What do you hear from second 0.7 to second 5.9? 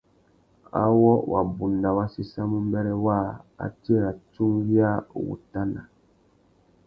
Awô wabunda wa séssamú mbêrê waā, a tira tsungüiawutana.